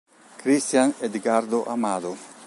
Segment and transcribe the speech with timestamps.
[0.37, 2.17] Cristian Edgardo Amado